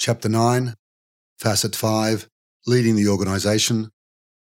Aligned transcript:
Chapter 0.00 0.30
9, 0.30 0.72
Facet 1.38 1.76
5 1.76 2.26
Leading 2.66 2.96
the 2.96 3.06
Organisation, 3.06 3.90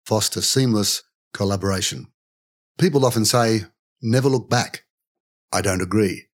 Foster 0.07 0.41
Seamless 0.41 1.03
Collaboration. 1.35 2.07
People 2.79 3.05
often 3.05 3.27
say, 3.27 3.65
never 4.01 4.31
look 4.31 4.49
back. 4.49 4.87
I 5.53 5.61
don't 5.61 5.83
agree. 5.83 6.29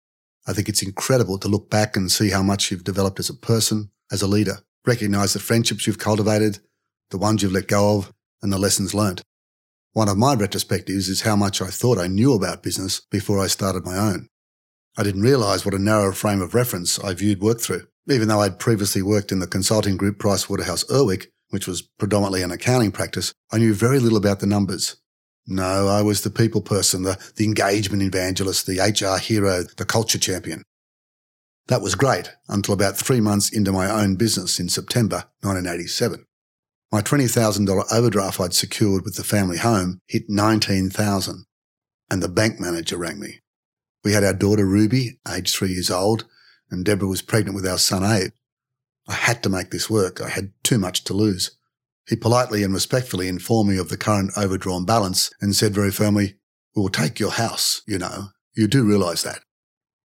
I 0.46 0.52
think 0.52 0.68
it's 0.68 0.84
incredible 0.84 1.38
to 1.40 1.48
look 1.48 1.70
back 1.70 1.96
and 1.96 2.12
see 2.12 2.32
how 2.32 2.44
much 2.44 2.70
you've 2.70 2.84
developed 2.84 3.18
as 3.20 3.30
a 3.30 3.34
person, 3.34 3.90
as 4.12 4.22
a 4.22 4.28
leader. 4.28 4.58
Recognize 4.86 5.32
the 5.32 5.40
friendships 5.40 5.88
you've 5.88 5.98
cultivated, 5.98 6.60
the 7.10 7.18
ones 7.18 7.42
you've 7.42 7.54
let 7.54 7.70
go 7.70 7.98
of, 7.98 8.12
and 8.42 8.52
the 8.52 8.60
lessons 8.60 8.94
learnt. 8.94 9.22
One 9.94 10.10
of 10.10 10.18
my 10.18 10.36
retrospectives 10.36 11.08
is 11.08 11.22
how 11.22 11.38
much 11.38 11.62
I 11.62 11.68
thought 11.68 11.98
I 11.98 12.08
knew 12.08 12.34
about 12.34 12.64
business 12.64 13.00
before 13.10 13.40
I 13.40 13.48
started 13.48 13.86
my 13.86 13.98
own. 13.98 14.28
I 14.98 15.04
didn't 15.04 15.22
realise 15.22 15.64
what 15.64 15.74
a 15.74 15.80
narrow 15.80 16.12
frame 16.12 16.42
of 16.42 16.54
reference 16.54 17.00
I 17.00 17.14
viewed 17.14 17.40
work 17.40 17.62
through. 17.62 17.88
Even 18.08 18.28
though 18.28 18.42
I'd 18.42 18.60
previously 18.60 19.02
worked 19.02 19.32
in 19.32 19.40
the 19.40 19.48
consulting 19.48 19.98
group 19.98 20.20
Pricewaterhouse 20.20 20.86
Urwick, 20.90 21.28
which 21.50 21.68
was 21.68 21.82
predominantly 21.82 22.44
an 22.44 22.52
accounting 22.52 22.92
practice, 22.92 23.34
I 23.52 23.58
knew 23.58 23.74
very 23.74 24.00
little 24.00 24.18
about 24.18 24.40
the 24.40 24.46
numbers. 24.46 24.98
No, 25.48 25.88
I 25.88 26.02
was 26.02 26.22
the 26.22 26.30
people 26.30 26.62
person, 26.62 27.04
the, 27.04 27.18
the 27.36 27.46
engagement 27.46 28.04
evangelist, 28.04 28.66
the 28.66 28.80
HR 28.80 29.20
hero, 29.20 29.64
the 29.78 29.86
culture 29.86 30.18
champion. 30.18 30.64
That 31.68 31.82
was 31.82 31.96
great 31.96 32.32
until 32.48 32.74
about 32.74 32.98
three 32.98 33.22
months 33.22 33.50
into 33.50 33.72
my 33.72 33.90
own 33.90 34.16
business 34.16 34.60
in 34.60 34.70
September 34.70 35.26
1987. 35.42 36.26
My 36.92 37.02
$20,000 37.02 37.84
overdraft 37.92 38.40
I'd 38.40 38.54
secured 38.54 39.04
with 39.04 39.16
the 39.16 39.24
family 39.24 39.58
home 39.58 40.00
hit 40.08 40.30
19,000 40.30 41.46
and 42.12 42.24
the 42.24 42.30
bank 42.30 42.60
manager 42.60 42.98
rang 42.98 43.20
me. 43.20 43.40
We 44.04 44.14
had 44.14 44.24
our 44.24 44.34
daughter 44.34 44.66
Ruby, 44.66 45.20
aged 45.28 45.56
three 45.56 45.72
years 45.72 45.90
old, 45.90 46.26
and 46.70 46.86
Deborah 46.86 47.08
was 47.08 47.22
pregnant 47.22 47.56
with 47.56 47.68
our 47.68 47.78
son 47.78 48.04
Abe. 48.04 48.32
I 49.08 49.14
had 49.14 49.44
to 49.44 49.50
make 49.50 49.72
this 49.72 49.90
work. 49.90 50.22
I 50.22 50.30
had 50.30 50.52
too 50.64 50.78
much 50.78 51.04
to 51.06 51.14
lose. 51.14 51.58
He 52.08 52.16
politely 52.16 52.64
and 52.64 52.74
respectfully 52.74 53.28
informed 53.28 53.72
me 53.72 53.78
of 53.78 53.90
the 53.90 53.98
current 53.98 54.32
overdrawn 54.38 54.86
balance 54.86 55.32
and 55.42 55.56
said 55.56 55.74
very 55.74 55.92
firmly, 55.92 56.36
We'll 56.76 56.90
take 56.90 57.20
your 57.20 57.32
house, 57.32 57.82
you 57.88 57.98
know. 57.98 58.30
You 58.54 58.68
do 58.68 58.84
realise 58.84 59.24
that. 59.24 59.40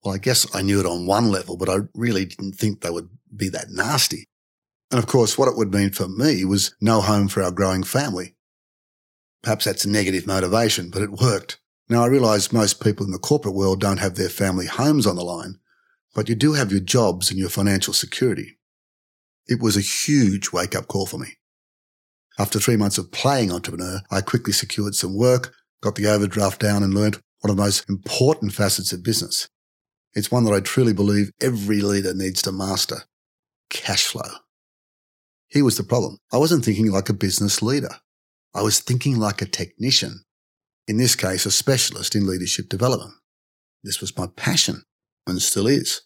Well, 0.02 0.14
I 0.14 0.18
guess 0.18 0.46
I 0.55 0.62
knew 0.62 0.80
it 0.80 0.86
on 0.86 1.06
one 1.06 1.30
level, 1.30 1.56
but 1.56 1.68
I 1.68 1.78
really 1.94 2.27
didn't 2.27 2.52
think 2.52 2.80
they 2.80 2.90
would 2.90 3.08
be 3.34 3.48
that 3.48 3.70
nasty. 3.70 4.28
And 4.90 4.98
of 4.98 5.06
course, 5.06 5.36
what 5.36 5.48
it 5.48 5.56
would 5.56 5.72
mean 5.72 5.90
for 5.90 6.08
me 6.08 6.44
was 6.44 6.74
no 6.80 7.00
home 7.00 7.28
for 7.28 7.42
our 7.42 7.50
growing 7.50 7.83
family. 7.83 8.36
Perhaps 9.42 9.64
that's 9.64 9.84
a 9.84 9.90
negative 9.90 10.27
motivation, 10.27 10.90
but 10.90 11.02
it 11.02 11.12
worked. 11.12 11.58
Now, 11.88 12.05
I 12.05 12.06
realise 12.06 12.52
most 12.52 12.83
people 12.83 13.06
in 13.06 13.12
the 13.12 13.18
corporate 13.18 13.55
world 13.55 13.80
don't 13.80 13.98
have 13.98 14.16
their 14.16 14.28
family 14.28 14.66
homes 14.66 15.06
on 15.06 15.16
the 15.16 15.24
line, 15.24 15.58
but 16.19 16.28
you 16.28 16.34
do 16.34 16.55
have 16.55 16.72
your 16.72 16.80
jobs 16.80 17.30
and 17.30 17.38
your 17.38 17.48
financial 17.48 17.94
security. 17.94 18.58
It 19.47 19.62
was 19.62 19.77
a 19.77 19.80
huge 19.80 20.50
wake 20.52 20.74
up 20.74 20.88
call 20.88 21.06
for 21.06 21.16
me. 21.16 21.28
After 22.41 22.58
three 22.58 22.77
months 22.77 22.98
of 22.98 23.12
playing 23.12 23.52
entrepreneur, 23.52 24.00
I 24.11 24.22
quickly 24.22 24.52
secured 24.52 24.96
some 24.96 25.16
work, 25.16 25.55
got 25.80 25.94
the 25.94 26.08
overdraft 26.08 26.61
down 26.61 26.83
and 26.83 26.92
learned 26.92 27.20
one 27.39 27.52
of 27.52 27.56
the 27.56 27.62
most 27.62 27.89
important 27.89 28.52
facets 28.52 28.92
of 28.92 29.05
business. 29.05 29.46
It's 30.12 30.33
one 30.33 30.42
that 30.42 30.52
I 30.52 30.58
truly 30.58 30.92
believe 30.92 31.30
every 31.41 31.83
leader 31.83 32.12
needs 32.12 32.42
to 32.42 32.50
master. 32.50 33.02
Cash 33.70 34.06
flow. 34.06 34.41
Here 35.46 35.64
was 35.64 35.77
the 35.77 35.84
problem. 35.84 36.19
I 36.33 36.39
wasn't 36.39 36.64
thinking 36.64 36.91
like 36.91 37.08
a 37.08 37.14
business 37.14 37.62
leader. 37.62 37.94
I 38.56 38.62
was 38.62 38.80
thinking 38.80 39.20
like 39.20 39.41
a 39.41 39.46
technician. 39.46 40.24
In 40.89 40.96
this 40.96 41.14
case, 41.14 41.46
a 41.46 41.52
specialist 41.52 42.16
in 42.16 42.27
leadership 42.27 42.69
development. 42.69 43.14
This 43.84 44.00
was 44.00 44.19
my 44.19 44.27
passion 44.34 44.83
and 45.28 45.41
still 45.41 45.69
is. 45.69 46.00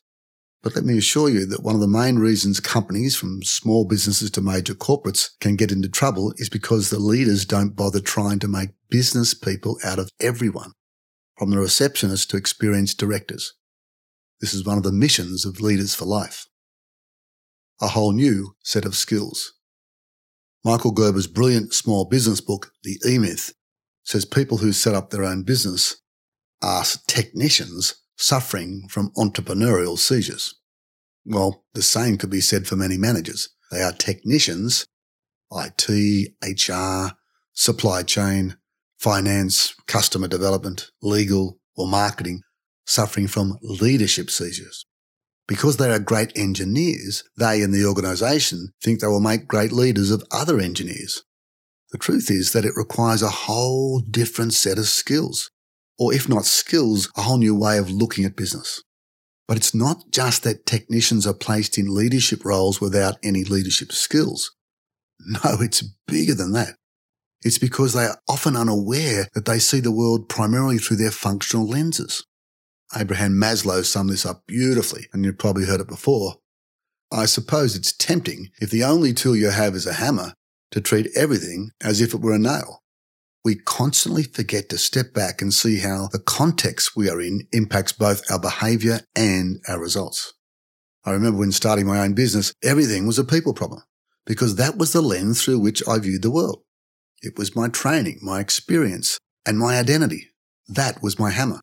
But 0.62 0.76
let 0.76 0.84
me 0.84 0.96
assure 0.96 1.28
you 1.28 1.44
that 1.46 1.62
one 1.62 1.74
of 1.74 1.80
the 1.80 1.88
main 1.88 2.20
reasons 2.20 2.60
companies, 2.60 3.16
from 3.16 3.42
small 3.42 3.84
businesses 3.84 4.30
to 4.32 4.40
major 4.40 4.74
corporates, 4.74 5.30
can 5.40 5.56
get 5.56 5.72
into 5.72 5.88
trouble 5.88 6.32
is 6.36 6.48
because 6.48 6.88
the 6.88 7.00
leaders 7.00 7.44
don't 7.44 7.74
bother 7.74 8.00
trying 8.00 8.38
to 8.40 8.48
make 8.48 8.70
business 8.88 9.34
people 9.34 9.78
out 9.84 9.98
of 9.98 10.08
everyone, 10.20 10.72
from 11.36 11.50
the 11.50 11.58
receptionist 11.58 12.30
to 12.30 12.36
experienced 12.36 12.98
directors. 12.98 13.54
This 14.40 14.54
is 14.54 14.64
one 14.64 14.76
of 14.76 14.84
the 14.84 14.92
missions 14.92 15.44
of 15.44 15.60
Leaders 15.60 15.96
for 15.96 16.04
Life. 16.04 16.46
A 17.80 17.88
whole 17.88 18.12
new 18.12 18.54
set 18.62 18.84
of 18.84 18.94
skills. 18.94 19.54
Michael 20.64 20.92
Gerber's 20.92 21.26
brilliant 21.26 21.74
small 21.74 22.04
business 22.04 22.40
book, 22.40 22.70
The 22.84 23.00
E 23.04 23.18
Myth, 23.18 23.52
says 24.04 24.24
people 24.24 24.58
who 24.58 24.70
set 24.70 24.94
up 24.94 25.10
their 25.10 25.24
own 25.24 25.42
business 25.42 25.96
are 26.62 26.84
technicians 27.08 28.01
suffering 28.22 28.86
from 28.88 29.10
entrepreneurial 29.16 29.98
seizures. 29.98 30.54
Well, 31.24 31.64
the 31.74 31.82
same 31.82 32.16
could 32.16 32.30
be 32.30 32.40
said 32.40 32.66
for 32.66 32.76
many 32.76 32.96
managers. 32.96 33.48
They 33.70 33.82
are 33.82 33.92
technicians, 33.92 34.86
IT, 35.50 36.32
HR, 36.42 37.16
supply 37.52 38.02
chain, 38.04 38.56
finance, 38.98 39.74
customer 39.86 40.28
development, 40.28 40.90
legal, 41.02 41.58
or 41.76 41.88
marketing, 41.88 42.42
suffering 42.86 43.26
from 43.26 43.58
leadership 43.62 44.30
seizures. 44.30 44.86
Because 45.48 45.76
they 45.76 45.90
are 45.90 45.98
great 45.98 46.32
engineers, 46.36 47.24
they 47.36 47.60
and 47.62 47.74
the 47.74 47.84
organisation 47.84 48.68
think 48.80 49.00
they 49.00 49.08
will 49.08 49.20
make 49.20 49.48
great 49.48 49.72
leaders 49.72 50.12
of 50.12 50.24
other 50.30 50.60
engineers. 50.60 51.24
The 51.90 51.98
truth 51.98 52.30
is 52.30 52.52
that 52.52 52.64
it 52.64 52.76
requires 52.76 53.22
a 53.22 53.30
whole 53.30 54.00
different 54.00 54.54
set 54.54 54.78
of 54.78 54.86
skills 54.86 55.50
or 55.98 56.12
if 56.12 56.28
not 56.28 56.44
skills, 56.44 57.10
a 57.16 57.22
whole 57.22 57.38
new 57.38 57.54
way 57.54 57.78
of 57.78 57.90
looking 57.90 58.24
at 58.24 58.36
business. 58.36 58.82
But 59.46 59.56
it's 59.56 59.74
not 59.74 60.10
just 60.10 60.44
that 60.44 60.66
technicians 60.66 61.26
are 61.26 61.34
placed 61.34 61.76
in 61.78 61.94
leadership 61.94 62.44
roles 62.44 62.80
without 62.80 63.18
any 63.22 63.44
leadership 63.44 63.92
skills. 63.92 64.52
No, 65.24 65.58
it's 65.60 65.84
bigger 66.08 66.34
than 66.34 66.52
that. 66.54 66.74
It's 67.42 67.58
because 67.58 67.92
they 67.92 68.06
are 68.06 68.18
often 68.28 68.56
unaware 68.56 69.28
that 69.34 69.44
they 69.44 69.60
see 69.60 69.78
the 69.78 69.92
world 69.92 70.28
primarily 70.28 70.78
through 70.78 70.96
their 70.96 71.12
functional 71.12 71.68
lenses. 71.68 72.24
Abraham 72.96 73.34
Maslow 73.34 73.84
summed 73.84 74.10
this 74.10 74.26
up 74.26 74.42
beautifully, 74.48 75.06
and 75.12 75.24
you've 75.24 75.38
probably 75.38 75.66
heard 75.66 75.80
it 75.80 75.86
before. 75.86 76.38
I 77.12 77.26
suppose 77.26 77.76
it's 77.76 77.92
tempting, 77.92 78.48
if 78.60 78.70
the 78.70 78.82
only 78.82 79.12
tool 79.12 79.36
you 79.36 79.50
have 79.50 79.76
is 79.76 79.86
a 79.86 79.92
hammer, 79.92 80.34
to 80.72 80.80
treat 80.80 81.08
everything 81.14 81.70
as 81.80 82.00
if 82.00 82.14
it 82.14 82.20
were 82.20 82.32
a 82.32 82.38
nail 82.38 82.81
we 83.44 83.56
constantly 83.56 84.22
forget 84.22 84.68
to 84.68 84.78
step 84.78 85.12
back 85.12 85.42
and 85.42 85.52
see 85.52 85.80
how 85.80 86.08
the 86.12 86.18
context 86.18 86.96
we 86.96 87.08
are 87.10 87.20
in 87.20 87.46
impacts 87.52 87.92
both 87.92 88.22
our 88.30 88.38
behavior 88.38 89.00
and 89.16 89.60
our 89.68 89.80
results. 89.80 90.32
I 91.04 91.10
remember 91.10 91.40
when 91.40 91.52
starting 91.52 91.86
my 91.86 92.00
own 92.00 92.14
business, 92.14 92.52
everything 92.62 93.06
was 93.06 93.18
a 93.18 93.24
people 93.24 93.54
problem 93.54 93.82
because 94.24 94.56
that 94.56 94.78
was 94.78 94.92
the 94.92 95.00
lens 95.00 95.42
through 95.42 95.58
which 95.58 95.86
I 95.88 95.98
viewed 95.98 96.22
the 96.22 96.30
world. 96.30 96.62
It 97.22 97.36
was 97.36 97.56
my 97.56 97.68
training, 97.68 98.20
my 98.22 98.40
experience, 98.40 99.18
and 99.44 99.58
my 99.58 99.78
identity. 99.78 100.28
That 100.68 101.02
was 101.02 101.18
my 101.18 101.30
hammer. 101.30 101.60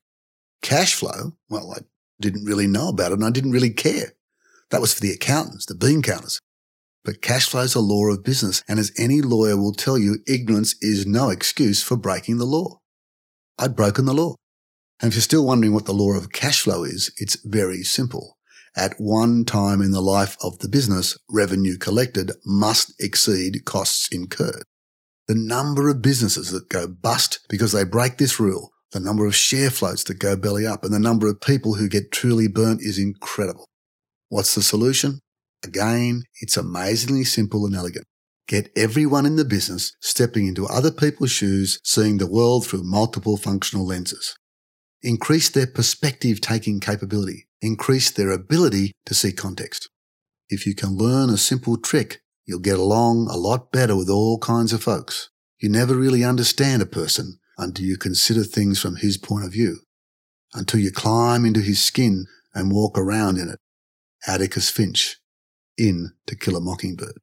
Cash 0.62 0.96
flow, 0.96 1.38
well, 1.50 1.74
I 1.74 1.82
didn't 2.20 2.46
really 2.46 2.68
know 2.68 2.90
about 2.90 3.12
it 3.12 3.16
and 3.16 3.26
I 3.26 3.30
didn't 3.30 3.52
really 3.52 3.70
care. 3.70 4.14
That 4.72 4.82
was 4.82 4.94
for 4.94 5.00
the 5.00 5.12
accountants, 5.12 5.66
the 5.66 5.76
bean 5.76 6.02
counters. 6.02 6.40
But 7.06 7.22
cash 7.22 7.50
flow 7.50 7.62
is 7.62 7.76
a 7.76 7.80
law 7.80 8.08
of 8.08 8.24
business, 8.24 8.64
and 8.68 8.80
as 8.80 8.92
any 8.98 9.22
lawyer 9.22 9.58
will 9.58 9.74
tell 9.74 9.98
you, 9.98 10.20
ignorance 10.28 10.76
is 10.82 11.06
no 11.06 11.30
excuse 11.30 11.82
for 11.82 11.96
breaking 11.96 12.38
the 12.38 12.46
law. 12.46 12.80
I'd 13.58 13.76
broken 13.76 14.06
the 14.06 14.14
law. 14.14 14.36
And 15.02 15.10
if 15.10 15.16
you're 15.16 15.22
still 15.22 15.46
wondering 15.46 15.74
what 15.74 15.86
the 15.86 15.94
law 15.94 16.14
of 16.14 16.32
cash 16.32 16.62
flow 16.62 16.84
is, 16.84 17.12
it's 17.18 17.38
very 17.46 17.84
simple. 17.84 18.38
At 18.76 18.96
one 19.00 19.46
time 19.46 19.82
in 19.82 19.92
the 19.92 20.02
life 20.02 20.38
of 20.42 20.60
the 20.60 20.70
business, 20.70 21.18
revenue 21.30 21.78
collected 21.78 22.32
must 22.46 22.94
exceed 23.00 23.66
costs 23.66 24.08
incurred. 24.12 24.64
The 25.28 25.36
number 25.36 25.90
of 25.90 26.02
businesses 26.02 26.52
that 26.52 26.70
go 26.70 26.88
bust 26.88 27.40
because 27.50 27.72
they 27.72 27.84
break 27.84 28.18
this 28.18 28.40
rule, 28.40 28.72
the 28.92 29.00
number 29.00 29.26
of 29.26 29.36
share 29.36 29.70
floats 29.70 30.04
that 30.06 30.20
go 30.20 30.36
belly 30.36 30.66
up, 30.66 30.84
and 30.84 30.94
the 30.94 31.00
number 31.00 31.28
of 31.28 31.42
people 31.42 31.76
who 31.76 31.88
get 31.88 32.12
truly 32.12 32.48
burnt 32.48 32.82
is 32.82 32.98
incredible. 32.98 33.66
What's 34.30 34.56
the 34.56 34.64
solution? 34.64 35.20
Again, 35.64 36.24
it's 36.42 36.58
amazingly 36.58 37.24
simple 37.24 37.66
and 37.66 37.76
elegant. 37.76 38.06
Get 38.48 38.72
everyone 38.76 39.26
in 39.26 39.36
the 39.36 39.46
business 39.46 39.94
stepping 40.02 40.48
into 40.48 40.66
other 40.66 40.92
people's 40.92 41.32
shoes, 41.32 41.80
seeing 41.84 42.18
the 42.18 42.26
world 42.26 42.66
through 42.66 42.84
multiple 42.84 43.38
functional 43.38 43.86
lenses. 43.86 44.36
Increase 45.04 45.50
their 45.50 45.68
perspective 45.68 46.42
taking 46.42 46.80
capability. 46.80 47.48
Increase 47.62 48.10
their 48.10 48.32
ability 48.32 48.94
to 49.06 49.14
see 49.14 49.32
context. 49.32 49.90
If 50.50 50.66
you 50.66 50.74
can 50.74 50.98
learn 50.98 51.30
a 51.30 51.38
simple 51.38 51.78
trick, 51.78 52.22
you'll 52.46 52.60
get 52.60 52.80
along 52.80 53.28
a 53.30 53.38
lot 53.38 53.72
better 53.72 53.96
with 53.96 54.10
all 54.10 54.40
kinds 54.40 54.74
of 54.74 54.82
folks. 54.82 55.30
You 55.60 55.70
never 55.70 55.94
really 55.94 56.24
understand 56.24 56.82
a 56.82 56.88
person 56.88 57.38
until 57.58 57.86
you 57.86 57.98
consider 57.98 58.44
things 58.44 58.82
from 58.82 58.96
his 58.96 59.18
point 59.18 59.46
of 59.46 59.52
view, 59.52 59.82
until 60.56 60.80
you 60.80 60.92
climb 60.92 61.46
into 61.46 61.60
his 61.60 61.84
skin 61.84 62.26
and 62.56 62.72
walk 62.72 62.98
around 62.98 63.38
in 63.38 63.50
it. 63.50 63.60
Atticus 64.26 64.72
Finch 64.72 65.19
in 65.80 66.12
To 66.28 66.36
Kill 66.36 66.58
a 66.58 66.62
Mockingbird. 66.62 67.18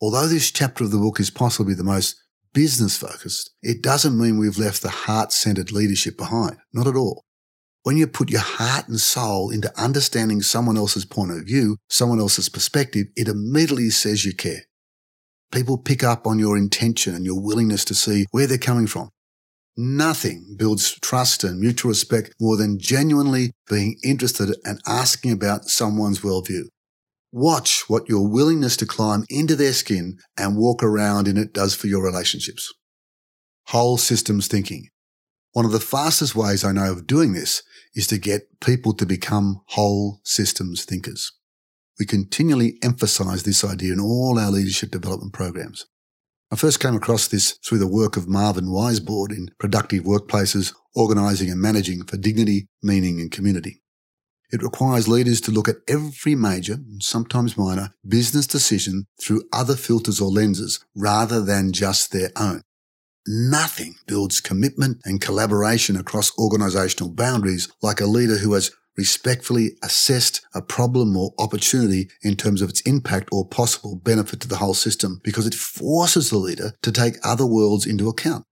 Although 0.00 0.28
this 0.28 0.50
chapter 0.50 0.84
of 0.84 0.90
the 0.90 0.98
book 0.98 1.18
is 1.18 1.30
possibly 1.30 1.74
the 1.74 1.82
most 1.82 2.22
business 2.52 2.96
focused, 2.96 3.50
it 3.62 3.82
doesn't 3.82 4.18
mean 4.18 4.38
we've 4.38 4.58
left 4.58 4.82
the 4.82 4.90
heart 4.90 5.32
centered 5.32 5.72
leadership 5.72 6.16
behind. 6.16 6.58
Not 6.72 6.86
at 6.86 6.96
all. 6.96 7.24
When 7.82 7.96
you 7.96 8.06
put 8.06 8.30
your 8.30 8.40
heart 8.40 8.88
and 8.88 9.00
soul 9.00 9.50
into 9.50 9.72
understanding 9.80 10.42
someone 10.42 10.76
else's 10.76 11.04
point 11.04 11.30
of 11.30 11.46
view, 11.46 11.76
someone 11.88 12.18
else's 12.18 12.48
perspective, 12.48 13.06
it 13.16 13.28
immediately 13.28 13.90
says 13.90 14.24
you 14.24 14.34
care. 14.34 14.64
People 15.52 15.78
pick 15.78 16.02
up 16.02 16.26
on 16.26 16.38
your 16.38 16.56
intention 16.56 17.14
and 17.14 17.24
your 17.24 17.40
willingness 17.40 17.84
to 17.84 17.94
see 17.94 18.26
where 18.32 18.46
they're 18.46 18.58
coming 18.58 18.86
from. 18.86 19.10
Nothing 19.76 20.56
builds 20.58 20.98
trust 21.00 21.44
and 21.44 21.60
mutual 21.60 21.90
respect 21.90 22.34
more 22.40 22.56
than 22.56 22.78
genuinely 22.78 23.52
being 23.68 23.98
interested 24.02 24.56
and 24.64 24.80
asking 24.86 25.32
about 25.32 25.66
someone's 25.66 26.20
worldview. 26.20 26.62
Watch 27.38 27.84
what 27.86 28.08
your 28.08 28.26
willingness 28.26 28.78
to 28.78 28.86
climb 28.86 29.26
into 29.28 29.56
their 29.56 29.74
skin 29.74 30.16
and 30.38 30.56
walk 30.56 30.82
around 30.82 31.28
in 31.28 31.36
it 31.36 31.52
does 31.52 31.74
for 31.74 31.86
your 31.86 32.02
relationships. 32.02 32.72
Whole 33.66 33.98
systems 33.98 34.48
thinking. 34.48 34.88
One 35.52 35.66
of 35.66 35.72
the 35.72 35.78
fastest 35.78 36.34
ways 36.34 36.64
I 36.64 36.72
know 36.72 36.90
of 36.90 37.06
doing 37.06 37.34
this 37.34 37.62
is 37.94 38.06
to 38.06 38.16
get 38.16 38.58
people 38.62 38.94
to 38.94 39.04
become 39.04 39.60
whole 39.66 40.22
systems 40.24 40.86
thinkers. 40.86 41.30
We 41.98 42.06
continually 42.06 42.78
emphasize 42.82 43.42
this 43.42 43.62
idea 43.62 43.92
in 43.92 44.00
all 44.00 44.38
our 44.38 44.50
leadership 44.50 44.90
development 44.90 45.34
programs. 45.34 45.84
I 46.50 46.56
first 46.56 46.80
came 46.80 46.94
across 46.94 47.28
this 47.28 47.58
through 47.62 47.80
the 47.80 47.86
work 47.86 48.16
of 48.16 48.26
Marvin 48.26 48.68
Weisbord 48.68 49.30
in 49.30 49.50
Productive 49.58 50.04
Workplaces, 50.04 50.72
Organising 50.94 51.50
and 51.50 51.60
Managing 51.60 52.02
for 52.04 52.16
Dignity, 52.16 52.66
Meaning 52.82 53.20
and 53.20 53.30
Community. 53.30 53.82
It 54.52 54.62
requires 54.62 55.08
leaders 55.08 55.40
to 55.42 55.50
look 55.50 55.68
at 55.68 55.76
every 55.88 56.34
major, 56.34 56.74
and 56.74 57.02
sometimes 57.02 57.58
minor, 57.58 57.92
business 58.06 58.46
decision 58.46 59.06
through 59.20 59.42
other 59.52 59.74
filters 59.74 60.20
or 60.20 60.30
lenses 60.30 60.84
rather 60.94 61.42
than 61.42 61.72
just 61.72 62.12
their 62.12 62.30
own. 62.36 62.62
Nothing 63.26 63.96
builds 64.06 64.40
commitment 64.40 64.98
and 65.04 65.20
collaboration 65.20 65.96
across 65.96 66.30
organisational 66.36 67.14
boundaries 67.14 67.68
like 67.82 68.00
a 68.00 68.06
leader 68.06 68.36
who 68.38 68.52
has 68.54 68.70
respectfully 68.96 69.72
assessed 69.82 70.46
a 70.54 70.62
problem 70.62 71.16
or 71.16 71.32
opportunity 71.38 72.08
in 72.22 72.36
terms 72.36 72.62
of 72.62 72.70
its 72.70 72.80
impact 72.82 73.28
or 73.32 73.46
possible 73.46 73.96
benefit 73.96 74.40
to 74.40 74.48
the 74.48 74.56
whole 74.56 74.74
system 74.74 75.20
because 75.24 75.46
it 75.46 75.54
forces 75.54 76.30
the 76.30 76.38
leader 76.38 76.72
to 76.82 76.92
take 76.92 77.16
other 77.24 77.44
worlds 77.44 77.84
into 77.84 78.08
account. 78.08 78.44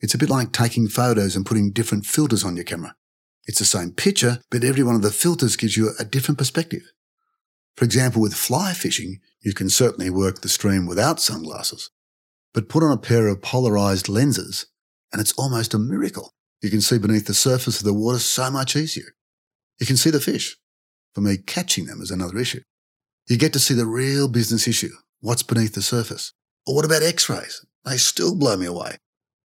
It's 0.00 0.14
a 0.14 0.18
bit 0.18 0.30
like 0.30 0.52
taking 0.52 0.88
photos 0.88 1.34
and 1.34 1.46
putting 1.46 1.72
different 1.72 2.04
filters 2.04 2.44
on 2.44 2.56
your 2.56 2.64
camera. 2.64 2.94
It's 3.48 3.58
the 3.58 3.64
same 3.64 3.92
picture, 3.92 4.40
but 4.50 4.62
every 4.62 4.84
one 4.84 4.94
of 4.94 5.02
the 5.02 5.10
filters 5.10 5.56
gives 5.56 5.76
you 5.76 5.90
a 5.98 6.04
different 6.04 6.36
perspective. 6.36 6.92
For 7.76 7.84
example, 7.84 8.20
with 8.20 8.34
fly 8.34 8.74
fishing, 8.74 9.20
you 9.40 9.54
can 9.54 9.70
certainly 9.70 10.10
work 10.10 10.42
the 10.42 10.48
stream 10.48 10.86
without 10.86 11.18
sunglasses, 11.18 11.90
but 12.52 12.68
put 12.68 12.82
on 12.82 12.92
a 12.92 12.98
pair 12.98 13.26
of 13.26 13.40
polarized 13.40 14.08
lenses 14.08 14.66
and 15.12 15.20
it's 15.20 15.32
almost 15.32 15.72
a 15.72 15.78
miracle. 15.78 16.34
You 16.60 16.70
can 16.70 16.82
see 16.82 16.98
beneath 16.98 17.26
the 17.26 17.34
surface 17.34 17.78
of 17.78 17.84
the 17.84 17.94
water 17.94 18.18
so 18.18 18.50
much 18.50 18.76
easier. 18.76 19.14
You 19.80 19.86
can 19.86 19.96
see 19.96 20.10
the 20.10 20.20
fish. 20.20 20.58
For 21.14 21.22
me, 21.22 21.38
catching 21.38 21.86
them 21.86 22.02
is 22.02 22.10
another 22.10 22.36
issue. 22.36 22.60
You 23.28 23.38
get 23.38 23.54
to 23.54 23.58
see 23.58 23.74
the 23.74 23.86
real 23.86 24.28
business 24.28 24.68
issue. 24.68 24.92
What's 25.20 25.42
beneath 25.42 25.74
the 25.74 25.82
surface? 25.82 26.34
Or 26.66 26.74
what 26.74 26.84
about 26.84 27.02
x-rays? 27.02 27.64
They 27.84 27.96
still 27.96 28.34
blow 28.34 28.56
me 28.56 28.66
away. 28.66 28.98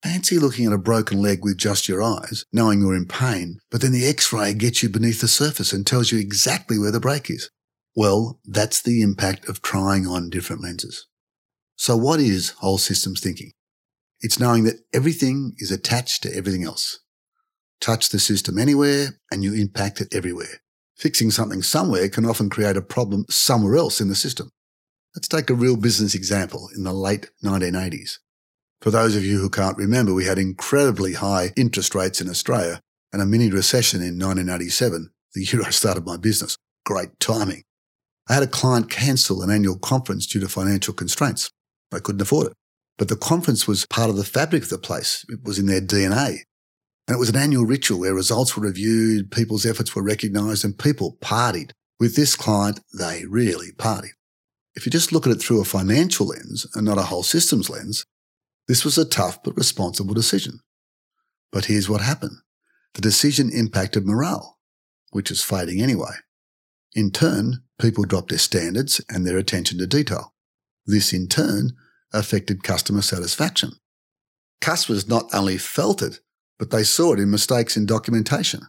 Fancy 0.04 0.38
looking 0.38 0.66
at 0.66 0.74
a 0.74 0.78
broken 0.78 1.22
leg 1.22 1.46
with 1.46 1.58
just 1.58 1.88
your 1.88 2.04
eyes, 2.04 2.44
knowing 2.52 2.82
you're 2.82 2.94
in 2.94 3.06
pain, 3.06 3.60
but 3.72 3.82
then 3.82 3.94
the 3.94 4.06
x-ray 4.06 4.54
gets 4.54 4.84
you 4.84 4.90
beneath 4.90 5.22
the 5.22 5.30
surface 5.30 5.72
and 5.72 5.88
tells 5.88 6.12
you 6.12 6.20
exactly 6.20 6.78
where 6.78 6.92
the 6.92 7.00
break 7.00 7.30
is. 7.30 7.50
Well, 7.96 8.42
that's 8.44 8.82
the 8.82 9.02
impact 9.02 9.48
of 9.48 9.62
trying 9.62 10.06
on 10.06 10.30
different 10.30 10.62
lenses. 10.62 11.08
So 11.78 11.96
what 11.96 12.20
is 12.20 12.50
whole 12.50 12.80
systems 12.80 13.22
thinking? 13.22 13.52
It's 14.20 14.42
knowing 14.42 14.66
that 14.66 14.82
everything 14.94 15.54
is 15.60 15.72
attached 15.72 16.22
to 16.24 16.36
everything 16.36 16.66
else. 16.66 17.00
Touch 17.80 18.10
the 18.10 18.20
system 18.20 18.58
anywhere 18.58 19.20
and 19.32 19.42
you 19.42 19.54
impact 19.54 20.02
it 20.02 20.14
everywhere. 20.14 20.62
Fixing 20.98 21.32
something 21.32 21.62
somewhere 21.62 22.10
can 22.10 22.26
often 22.26 22.50
create 22.50 22.76
a 22.76 22.82
problem 22.82 23.24
somewhere 23.30 23.78
else 23.78 24.02
in 24.02 24.10
the 24.10 24.16
system. 24.16 24.50
Let's 25.16 25.30
take 25.30 25.50
a 25.50 25.56
real 25.56 25.78
business 25.78 26.14
example 26.14 26.70
in 26.76 26.84
the 26.84 26.94
late 26.94 27.30
1980s. 27.44 28.18
For 28.84 28.92
those 28.92 29.16
of 29.16 29.24
you 29.24 29.40
who 29.40 29.50
can't 29.50 29.78
remember, 29.78 30.14
we 30.14 30.26
had 30.26 30.38
incredibly 30.38 31.14
high 31.14 31.54
interest 31.56 31.96
rates 31.96 32.20
in 32.20 32.28
Australia 32.28 32.82
and 33.14 33.22
a 33.22 33.26
mini 33.26 33.50
recession 33.50 34.02
in 34.02 34.20
1987, 34.20 35.10
the 35.34 35.42
year 35.46 35.64
I 35.66 35.70
started 35.70 36.06
my 36.06 36.18
business. 36.18 36.58
Great 36.86 37.18
timing. 37.22 37.64
I 38.28 38.34
had 38.34 38.44
a 38.44 38.48
client 38.48 38.90
cancel 38.90 39.42
an 39.42 39.50
annual 39.50 39.80
conference 39.80 40.28
due 40.28 40.42
to 40.42 40.50
financial 40.50 40.94
constraints. 40.94 41.50
I 41.94 42.00
couldn't 42.00 42.24
afford 42.24 42.48
it. 42.48 42.54
But 42.98 43.08
the 43.08 43.16
conference 43.16 43.70
was 43.70 43.86
part 43.86 44.10
of 44.10 44.18
the 44.18 44.26
fabric 44.26 44.64
of 44.64 44.70
the 44.70 44.78
place. 44.78 45.26
It 45.30 45.46
was 45.46 45.60
in 45.60 45.68
their 45.68 45.80
DNA. 45.80 46.40
And 47.08 47.16
it 47.16 47.20
was 47.20 47.30
an 47.30 47.38
annual 47.38 47.66
ritual 47.66 48.02
where 48.02 48.14
results 48.14 48.58
were 48.58 48.64
reviewed, 48.64 49.32
people's 49.32 49.66
efforts 49.66 49.96
were 49.96 50.04
recognised, 50.04 50.66
and 50.66 50.78
people 50.78 51.16
partied. 51.22 51.72
With 52.02 52.18
this 52.18 52.36
client, 52.36 52.82
they 52.94 53.24
really 53.30 53.72
partied. 53.78 54.12
If 54.76 54.86
you 54.86 54.92
just 54.92 55.14
look 55.14 55.26
at 55.26 55.32
it 55.32 55.42
through 55.42 55.62
a 55.62 55.66
financial 55.66 56.28
lens 56.28 56.68
and 56.76 56.84
not 56.84 56.98
a 56.98 57.04
whole 57.04 57.24
systems 57.24 57.70
lens, 57.70 58.04
this 58.68 58.86
was 58.86 58.98
a 58.98 59.06
tough 59.06 59.44
but 59.44 59.58
responsible 59.58 60.14
decision. 60.14 60.60
But 61.52 61.66
here's 61.66 61.90
what 61.90 62.02
happened. 62.02 62.38
The 62.94 63.02
decision 63.02 63.52
impacted 63.52 64.06
morale, 64.06 64.58
which 65.12 65.32
is 65.32 65.44
fading 65.44 65.82
anyway. 65.82 66.14
In 66.94 67.12
turn, 67.12 67.64
people 67.80 68.04
dropped 68.04 68.30
their 68.30 68.38
standards 68.38 69.02
and 69.10 69.26
their 69.26 69.38
attention 69.38 69.78
to 69.80 69.88
detail. 69.88 70.34
This 70.86 71.14
in 71.14 71.28
turn 71.28 71.72
affected 72.12 72.64
customer 72.64 73.02
satisfaction. 73.02 73.72
Customers 74.62 75.08
not 75.08 75.26
only 75.34 75.58
felt 75.58 76.02
it, 76.02 76.20
but 76.60 76.70
they 76.70 76.84
saw 76.84 77.14
it 77.14 77.20
in 77.20 77.32
mistakes 77.32 77.76
in 77.76 77.86
documentation. 77.86 78.62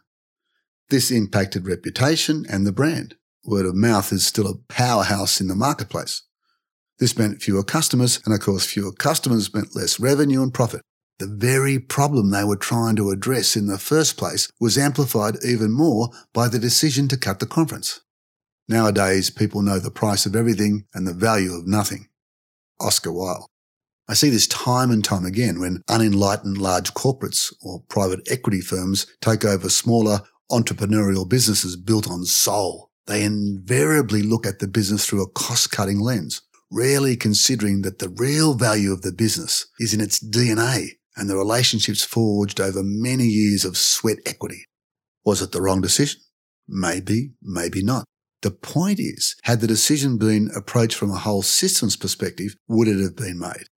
This 0.88 1.10
impacted 1.10 1.66
reputation 1.66 2.44
and 2.48 2.66
the 2.66 2.72
brand. 2.72 3.16
Word 3.44 3.66
of 3.66 3.74
mouth 3.74 4.12
is 4.12 4.26
still 4.26 4.46
a 4.46 4.56
powerhouse 4.68 5.40
in 5.40 5.48
the 5.48 5.54
marketplace. 5.54 6.22
This 7.04 7.18
meant 7.18 7.42
fewer 7.42 7.62
customers, 7.62 8.18
and 8.24 8.32
of 8.32 8.40
course, 8.40 8.64
fewer 8.64 8.90
customers 8.90 9.52
meant 9.52 9.76
less 9.76 10.00
revenue 10.00 10.42
and 10.42 10.54
profit. 10.54 10.80
The 11.18 11.26
very 11.26 11.78
problem 11.78 12.30
they 12.30 12.44
were 12.44 12.56
trying 12.56 12.96
to 12.96 13.10
address 13.10 13.56
in 13.56 13.66
the 13.66 13.76
first 13.76 14.16
place 14.16 14.48
was 14.58 14.78
amplified 14.78 15.36
even 15.44 15.70
more 15.70 16.08
by 16.32 16.48
the 16.48 16.58
decision 16.58 17.06
to 17.08 17.18
cut 17.18 17.40
the 17.40 17.46
conference. 17.46 18.00
Nowadays, 18.70 19.28
people 19.28 19.60
know 19.60 19.78
the 19.78 19.90
price 19.90 20.24
of 20.24 20.34
everything 20.34 20.86
and 20.94 21.06
the 21.06 21.12
value 21.12 21.52
of 21.52 21.66
nothing. 21.66 22.08
Oscar 22.80 23.12
Wilde. 23.12 23.50
I 24.08 24.14
see 24.14 24.30
this 24.30 24.46
time 24.46 24.90
and 24.90 25.04
time 25.04 25.26
again 25.26 25.60
when 25.60 25.82
unenlightened 25.90 26.56
large 26.56 26.94
corporates 26.94 27.52
or 27.60 27.82
private 27.90 28.26
equity 28.30 28.62
firms 28.62 29.06
take 29.20 29.44
over 29.44 29.68
smaller 29.68 30.20
entrepreneurial 30.50 31.28
businesses 31.28 31.76
built 31.76 32.10
on 32.10 32.24
soul. 32.24 32.88
They 33.06 33.24
invariably 33.24 34.22
look 34.22 34.46
at 34.46 34.60
the 34.60 34.68
business 34.68 35.04
through 35.04 35.22
a 35.22 35.30
cost 35.32 35.70
cutting 35.70 36.00
lens, 36.00 36.40
rarely 36.70 37.16
considering 37.16 37.82
that 37.82 37.98
the 37.98 38.08
real 38.08 38.54
value 38.54 38.92
of 38.92 39.02
the 39.02 39.12
business 39.12 39.66
is 39.78 39.94
in 39.94 40.00
its 40.00 40.22
DNA 40.22 40.88
and 41.16 41.28
the 41.28 41.36
relationships 41.36 42.02
forged 42.02 42.60
over 42.60 42.82
many 42.82 43.24
years 43.24 43.64
of 43.64 43.76
sweat 43.76 44.18
equity. 44.26 44.66
Was 45.24 45.40
it 45.40 45.52
the 45.52 45.62
wrong 45.62 45.80
decision? 45.80 46.20
Maybe, 46.66 47.32
maybe 47.42 47.82
not. 47.82 48.04
The 48.42 48.50
point 48.50 49.00
is, 49.00 49.36
had 49.44 49.60
the 49.60 49.66
decision 49.66 50.18
been 50.18 50.50
approached 50.54 50.96
from 50.96 51.10
a 51.10 51.18
whole 51.18 51.42
systems 51.42 51.96
perspective, 51.96 52.56
would 52.68 52.88
it 52.88 53.00
have 53.00 53.16
been 53.16 53.38
made? 53.38 53.68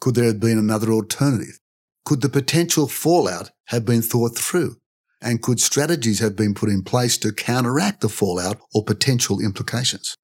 Could 0.00 0.14
there 0.14 0.26
have 0.26 0.40
been 0.40 0.58
another 0.58 0.90
alternative? 0.90 1.58
Could 2.04 2.22
the 2.22 2.28
potential 2.28 2.86
fallout 2.86 3.50
have 3.66 3.84
been 3.84 4.02
thought 4.02 4.36
through? 4.36 4.76
And 5.22 5.42
could 5.42 5.60
strategies 5.60 6.20
have 6.20 6.34
been 6.34 6.54
put 6.54 6.70
in 6.70 6.82
place 6.82 7.18
to 7.18 7.32
counteract 7.32 8.00
the 8.00 8.08
fallout 8.08 8.58
or 8.74 8.84
potential 8.84 9.40
implications? 9.40 10.16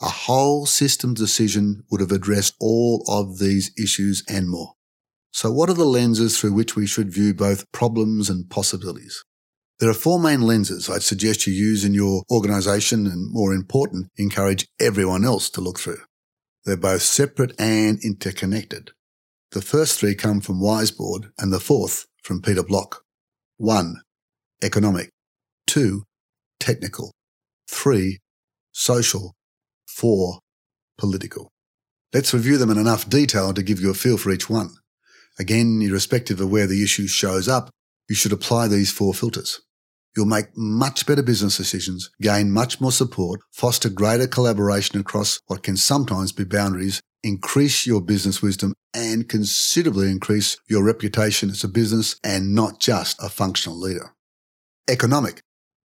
A 0.00 0.08
whole 0.08 0.64
system 0.64 1.14
decision 1.14 1.82
would 1.90 2.00
have 2.00 2.12
addressed 2.12 2.54
all 2.60 3.04
of 3.08 3.38
these 3.38 3.72
issues 3.76 4.22
and 4.28 4.48
more. 4.48 4.74
So 5.32 5.50
what 5.50 5.68
are 5.68 5.74
the 5.74 5.84
lenses 5.84 6.38
through 6.38 6.52
which 6.52 6.76
we 6.76 6.86
should 6.86 7.12
view 7.12 7.34
both 7.34 7.70
problems 7.72 8.30
and 8.30 8.48
possibilities? 8.48 9.24
There 9.80 9.90
are 9.90 9.94
four 9.94 10.20
main 10.20 10.42
lenses 10.42 10.88
I'd 10.88 11.02
suggest 11.02 11.46
you 11.46 11.52
use 11.52 11.84
in 11.84 11.94
your 11.94 12.22
organization 12.30 13.06
and 13.06 13.32
more 13.32 13.52
important, 13.52 14.08
encourage 14.16 14.66
everyone 14.80 15.24
else 15.24 15.50
to 15.50 15.60
look 15.60 15.78
through. 15.78 16.00
They're 16.64 16.76
both 16.76 17.02
separate 17.02 17.58
and 17.60 17.98
interconnected. 18.04 18.90
The 19.52 19.62
first 19.62 19.98
three 19.98 20.14
come 20.14 20.40
from 20.40 20.60
Weisbord 20.60 21.30
and 21.38 21.52
the 21.52 21.60
fourth 21.60 22.06
from 22.22 22.42
Peter 22.42 22.62
Block. 22.62 23.02
1. 23.56 23.96
Economic. 24.62 25.10
2. 25.66 26.02
Technical. 26.60 27.12
3. 27.68 28.18
Social. 28.72 29.34
4. 29.98 30.38
Political. 30.96 31.50
Let's 32.14 32.32
review 32.32 32.56
them 32.56 32.70
in 32.70 32.78
enough 32.78 33.10
detail 33.10 33.52
to 33.52 33.64
give 33.64 33.80
you 33.80 33.90
a 33.90 33.94
feel 33.94 34.16
for 34.16 34.30
each 34.30 34.48
one. 34.48 34.70
Again, 35.40 35.80
irrespective 35.82 36.40
of 36.40 36.52
where 36.52 36.68
the 36.68 36.84
issue 36.84 37.08
shows 37.08 37.48
up, 37.48 37.70
you 38.08 38.14
should 38.14 38.32
apply 38.32 38.68
these 38.68 38.92
four 38.92 39.12
filters. 39.12 39.60
You'll 40.16 40.26
make 40.26 40.56
much 40.56 41.04
better 41.04 41.22
business 41.22 41.56
decisions, 41.56 42.12
gain 42.20 42.52
much 42.52 42.80
more 42.80 42.92
support, 42.92 43.40
foster 43.52 43.88
greater 43.88 44.28
collaboration 44.28 45.00
across 45.00 45.40
what 45.48 45.64
can 45.64 45.76
sometimes 45.76 46.30
be 46.30 46.44
boundaries, 46.44 47.02
increase 47.24 47.84
your 47.84 48.00
business 48.00 48.40
wisdom 48.40 48.74
and 48.94 49.28
considerably 49.28 50.12
increase 50.12 50.58
your 50.68 50.84
reputation 50.84 51.50
as 51.50 51.64
a 51.64 51.68
business 51.68 52.20
and 52.22 52.54
not 52.54 52.78
just 52.78 53.20
a 53.20 53.28
functional 53.28 53.76
leader. 53.76 54.14
Economic. 54.88 55.40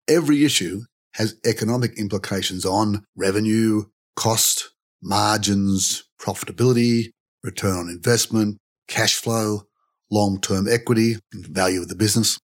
every 0.08 0.46
issue 0.46 0.80
has 1.18 1.36
economic 1.44 1.98
implications 1.98 2.64
on 2.64 3.04
revenue, 3.16 3.84
cost, 4.18 4.72
margins, 5.00 6.02
profitability, 6.20 7.10
return 7.44 7.76
on 7.76 7.88
investment, 7.88 8.58
cash 8.88 9.14
flow, 9.14 9.62
long-term 10.10 10.66
equity, 10.68 11.14
and 11.32 11.46
value 11.46 11.80
of 11.80 11.88
the 11.88 11.94
business. 11.94 12.36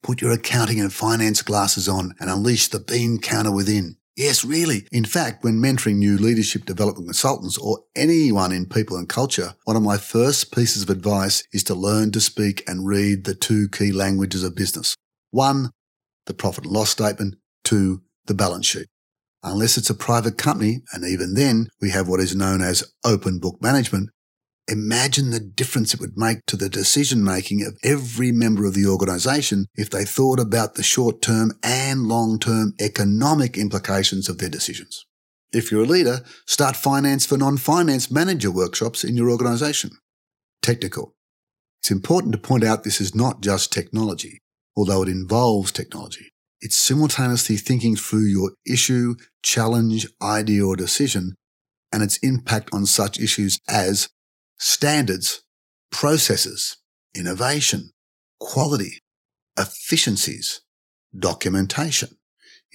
Put 0.00 0.22
your 0.22 0.30
accounting 0.30 0.78
and 0.78 0.92
finance 0.92 1.42
glasses 1.42 1.88
on 1.88 2.14
and 2.20 2.30
unleash 2.30 2.68
the 2.68 2.78
bean 2.78 3.18
counter 3.18 3.50
within. 3.50 3.96
Yes, 4.16 4.44
really. 4.44 4.86
In 4.92 5.04
fact, 5.04 5.42
when 5.42 5.60
mentoring 5.60 5.96
new 5.96 6.16
leadership 6.16 6.64
development 6.64 7.08
consultants 7.08 7.58
or 7.58 7.80
anyone 7.96 8.52
in 8.52 8.66
people 8.66 8.96
and 8.96 9.08
culture, 9.08 9.54
one 9.64 9.76
of 9.76 9.82
my 9.82 9.96
first 9.96 10.54
pieces 10.54 10.84
of 10.84 10.90
advice 10.90 11.42
is 11.52 11.64
to 11.64 11.74
learn 11.74 12.12
to 12.12 12.20
speak 12.20 12.62
and 12.68 12.86
read 12.86 13.24
the 13.24 13.34
two 13.34 13.68
key 13.68 13.90
languages 13.90 14.44
of 14.44 14.54
business. 14.54 14.94
One, 15.32 15.72
the 16.26 16.34
profit 16.34 16.64
and 16.64 16.72
loss 16.72 16.90
statement. 16.90 17.34
Two, 17.64 18.02
the 18.26 18.34
balance 18.34 18.66
sheet. 18.66 18.86
Unless 19.42 19.78
it's 19.78 19.90
a 19.90 19.94
private 19.94 20.36
company, 20.36 20.82
and 20.92 21.04
even 21.04 21.34
then 21.34 21.68
we 21.80 21.90
have 21.90 22.08
what 22.08 22.20
is 22.20 22.34
known 22.34 22.60
as 22.60 22.92
open 23.04 23.38
book 23.38 23.58
management, 23.62 24.10
Imagine 24.70 25.30
the 25.30 25.40
difference 25.40 25.94
it 25.94 26.00
would 26.00 26.18
make 26.18 26.44
to 26.44 26.54
the 26.54 26.68
decision 26.68 27.24
making 27.24 27.64
of 27.64 27.78
every 27.82 28.30
member 28.32 28.66
of 28.66 28.74
the 28.74 28.84
organization 28.84 29.64
if 29.74 29.88
they 29.88 30.04
thought 30.04 30.38
about 30.38 30.74
the 30.74 30.82
short 30.82 31.22
term 31.22 31.52
and 31.62 32.02
long 32.02 32.38
term 32.38 32.74
economic 32.78 33.56
implications 33.56 34.28
of 34.28 34.36
their 34.36 34.50
decisions. 34.50 35.06
If 35.52 35.72
you're 35.72 35.84
a 35.84 35.86
leader, 35.86 36.20
start 36.46 36.76
finance 36.76 37.24
for 37.24 37.38
non-finance 37.38 38.10
manager 38.10 38.50
workshops 38.50 39.04
in 39.04 39.16
your 39.16 39.30
organization. 39.30 39.90
Technical. 40.60 41.14
It's 41.80 41.90
important 41.90 42.32
to 42.32 42.38
point 42.38 42.62
out 42.62 42.84
this 42.84 43.00
is 43.00 43.14
not 43.14 43.40
just 43.40 43.72
technology, 43.72 44.42
although 44.76 45.02
it 45.02 45.08
involves 45.08 45.72
technology. 45.72 46.28
It's 46.60 46.76
simultaneously 46.76 47.56
thinking 47.56 47.94
through 47.94 48.24
your 48.26 48.52
issue, 48.66 49.14
challenge, 49.42 50.06
idea, 50.20 50.66
or 50.66 50.76
decision 50.76 51.34
and 51.92 52.02
its 52.02 52.18
impact 52.18 52.70
on 52.72 52.86
such 52.86 53.18
issues 53.18 53.58
as 53.68 54.08
standards, 54.58 55.42
processes, 55.90 56.76
innovation, 57.14 57.90
quality, 58.40 59.00
efficiencies, 59.58 60.60
documentation, 61.16 62.18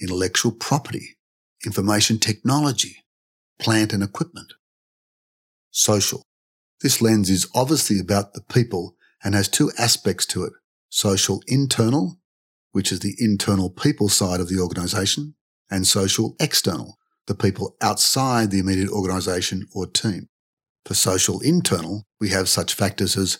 intellectual 0.00 0.52
property, 0.52 1.16
information 1.64 2.18
technology, 2.18 3.04
plant 3.60 3.92
and 3.92 4.02
equipment. 4.02 4.52
Social. 5.70 6.22
This 6.80 7.00
lens 7.00 7.30
is 7.30 7.48
obviously 7.54 7.98
about 7.98 8.34
the 8.34 8.42
people 8.42 8.96
and 9.22 9.34
has 9.34 9.48
two 9.48 9.70
aspects 9.78 10.26
to 10.26 10.44
it. 10.44 10.52
Social 10.90 11.42
internal, 11.46 12.18
which 12.74 12.90
is 12.90 12.98
the 12.98 13.14
internal 13.20 13.70
people 13.70 14.08
side 14.08 14.40
of 14.40 14.48
the 14.48 14.58
organization, 14.58 15.32
and 15.70 15.86
social 15.86 16.34
external, 16.40 16.98
the 17.28 17.34
people 17.34 17.76
outside 17.80 18.50
the 18.50 18.58
immediate 18.58 18.90
organization 18.90 19.68
or 19.72 19.86
team. 19.86 20.28
For 20.84 20.94
social 20.94 21.38
internal, 21.38 22.02
we 22.20 22.30
have 22.30 22.48
such 22.48 22.74
factors 22.74 23.16
as 23.16 23.38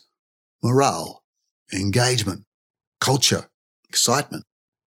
morale, 0.62 1.24
engagement, 1.72 2.44
culture, 3.00 3.48
excitement, 3.88 4.44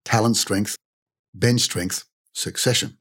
talent 0.06 0.38
strength, 0.38 0.76
bench 1.36 1.62
strength, 1.62 2.06
succession. 2.34 2.98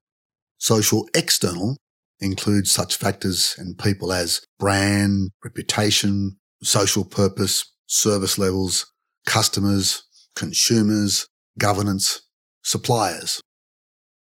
Social 0.59 1.09
external 1.15 1.79
includes 2.21 2.71
such 2.71 2.99
factors 2.99 3.55
and 3.57 3.79
people 3.79 4.13
as 4.13 4.43
brand, 4.59 5.31
reputation, 5.43 6.37
social 6.63 7.03
purpose, 7.03 7.65
service 7.87 8.37
levels, 8.37 8.93
customers, 9.25 10.03
consumers, 10.37 11.30
governance, 11.61 12.23
suppliers. 12.65 13.41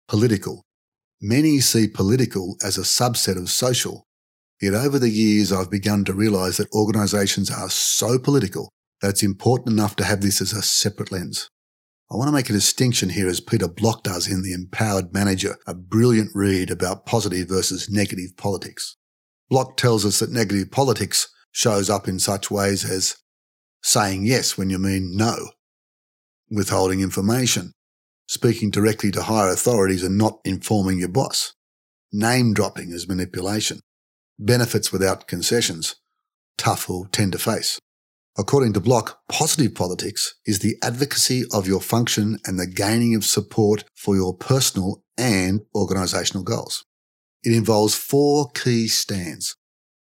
Political. 0.10 0.62
Many 1.22 1.62
see 1.62 1.88
political 1.88 2.58
as 2.62 2.78
a 2.78 2.82
subset 2.82 3.38
of 3.38 3.50
social 3.50 4.06
Yet 4.62 4.74
over 4.74 5.00
the 5.00 5.10
years, 5.10 5.52
I've 5.52 5.72
begun 5.72 6.04
to 6.06 6.14
realize 6.14 6.58
that 6.58 6.72
organizations 6.74 7.50
are 7.50 7.70
so 7.70 8.20
political 8.20 8.70
that 9.02 9.10
it's 9.10 9.24
important 9.24 9.70
enough 9.70 9.96
to 9.98 10.04
have 10.04 10.22
this 10.22 10.42
as 10.42 10.52
a 10.52 10.62
separate 10.62 11.12
lens. 11.12 11.50
I 12.12 12.16
want 12.16 12.28
to 12.28 12.34
make 12.34 12.50
a 12.50 12.54
distinction 12.54 13.10
here 13.10 13.30
as 13.30 13.40
Peter 13.40 13.68
Block 13.68 14.04
does 14.04 14.28
in 14.28 14.42
The 14.42 14.52
Empowered 14.52 15.14
Manager, 15.14 15.56
a 15.66 15.74
brilliant 15.74 16.32
read 16.34 16.72
about 16.72 17.06
positive 17.06 17.48
versus 17.48 17.90
negative 17.90 18.36
politics. 18.36 18.98
Block 19.50 19.78
tells 19.78 20.06
us 20.06 20.20
that 20.20 20.32
negative 20.32 20.72
politics 20.72 21.30
shows 21.52 21.90
up 21.90 22.08
in 22.08 22.20
such 22.20 22.52
ways 22.52 22.84
as 22.84 23.16
saying 23.82 24.26
yes 24.26 24.58
when 24.58 24.70
you 24.70 24.78
mean 24.78 25.16
no, 25.16 25.52
withholding 26.50 27.02
information, 27.02 27.74
speaking 28.28 28.70
directly 28.70 29.12
to 29.12 29.24
higher 29.24 29.50
authorities 29.50 30.04
and 30.04 30.18
not 30.18 30.40
informing 30.44 31.00
your 31.00 31.10
boss, 31.10 31.54
name 32.12 32.54
dropping 32.54 32.92
as 32.92 33.08
manipulation, 33.08 33.80
benefits 34.38 34.92
without 34.92 35.28
concessions, 35.28 35.96
tough 36.58 36.90
or 36.90 37.08
tender 37.08 37.38
face. 37.38 37.80
According 38.38 38.74
to 38.74 38.80
Block, 38.80 39.20
positive 39.28 39.76
politics 39.76 40.36
is 40.46 40.60
the 40.60 40.78
advocacy 40.82 41.44
of 41.52 41.68
your 41.68 41.82
function 41.82 42.40
and 42.46 42.58
the 42.58 42.68
gaining 42.68 43.16
of 43.16 43.26
support 43.26 43.84
for 43.96 44.16
your 44.16 44.34
personal 44.34 45.04
and 45.18 45.62
organizational 45.76 46.44
goals. 46.44 46.86
It 47.44 47.54
involves 47.54 47.96
four 47.96 48.50
key 48.54 48.88
stands. 48.88 49.56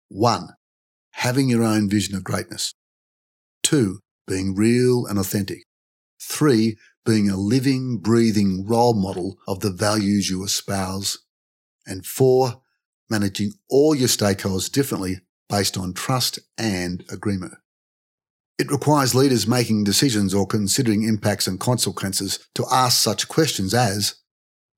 One, 0.09 0.49
having 1.11 1.49
your 1.49 1.63
own 1.63 1.89
vision 1.89 2.15
of 2.15 2.23
greatness. 2.23 2.73
Two, 3.63 3.99
being 4.27 4.55
real 4.55 5.05
and 5.05 5.17
authentic. 5.17 5.63
Three, 6.19 6.77
being 7.05 7.29
a 7.29 7.37
living, 7.37 7.99
breathing 7.99 8.65
role 8.67 8.93
model 8.93 9.37
of 9.47 9.61
the 9.61 9.71
values 9.71 10.29
you 10.29 10.43
espouse. 10.43 11.19
And 11.85 12.05
four, 12.05 12.61
managing 13.09 13.53
all 13.69 13.95
your 13.95 14.09
stakeholders 14.09 14.71
differently 14.71 15.21
based 15.49 15.77
on 15.77 15.93
trust 15.93 16.39
and 16.57 17.05
agreement. 17.09 17.53
It 18.57 18.71
requires 18.71 19.13
leaders 19.13 19.47
making 19.47 19.83
decisions 19.83 20.33
or 20.33 20.47
considering 20.47 21.03
impacts 21.03 21.47
and 21.47 21.59
consequences 21.59 22.39
to 22.55 22.65
ask 22.71 23.01
such 23.01 23.27
questions 23.27 23.73
as 23.73 24.15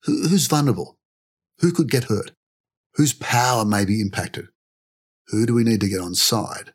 who's 0.03 0.47
vulnerable? 0.47 0.99
Who 1.59 1.71
could 1.71 1.89
get 1.89 2.05
hurt? 2.05 2.31
Whose 2.95 3.13
power 3.13 3.63
may 3.63 3.85
be 3.85 4.01
impacted? 4.01 4.47
Who 5.27 5.45
do 5.45 5.53
we 5.53 5.63
need 5.63 5.81
to 5.81 5.89
get 5.89 6.01
on 6.01 6.15
side? 6.15 6.73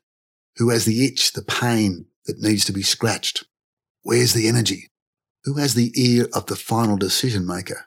Who 0.57 0.71
has 0.71 0.85
the 0.85 1.05
itch, 1.05 1.33
the 1.33 1.43
pain 1.43 2.07
that 2.27 2.41
needs 2.41 2.65
to 2.67 2.73
be 2.73 2.83
scratched? 2.83 3.45
Where's 4.05 4.35
the 4.35 4.49
energy? 4.49 4.91
Who 5.45 5.55
has 5.55 5.73
the 5.73 5.91
ear 5.97 6.29
of 6.35 6.45
the 6.45 6.57
final 6.57 6.99
decision 6.99 7.47
maker? 7.47 7.87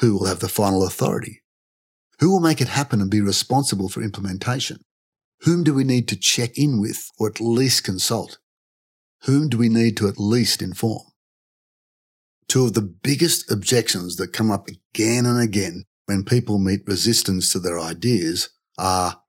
Who 0.00 0.12
will 0.12 0.26
have 0.26 0.40
the 0.40 0.48
final 0.48 0.86
authority? 0.86 1.42
Who 2.20 2.30
will 2.30 2.40
make 2.40 2.60
it 2.60 2.68
happen 2.68 3.00
and 3.00 3.10
be 3.10 3.22
responsible 3.22 3.88
for 3.88 4.02
implementation? 4.02 4.82
Whom 5.40 5.64
do 5.64 5.72
we 5.72 5.84
need 5.84 6.06
to 6.08 6.16
check 6.16 6.58
in 6.58 6.82
with 6.82 7.10
or 7.18 7.28
at 7.28 7.40
least 7.40 7.82
consult? 7.82 8.36
Whom 9.22 9.48
do 9.48 9.56
we 9.56 9.70
need 9.70 9.96
to 9.96 10.08
at 10.08 10.18
least 10.18 10.60
inform? 10.60 11.04
Two 12.46 12.66
of 12.66 12.74
the 12.74 12.82
biggest 12.82 13.50
objections 13.50 14.16
that 14.16 14.34
come 14.34 14.50
up 14.50 14.68
again 14.68 15.24
and 15.24 15.40
again 15.40 15.84
when 16.04 16.24
people 16.24 16.58
meet 16.58 16.86
resistance 16.86 17.50
to 17.52 17.58
their 17.58 17.80
ideas 17.80 18.50
are, 18.76 19.22